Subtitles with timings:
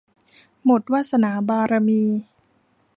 [0.65, 2.03] หมดวาสนาบารมี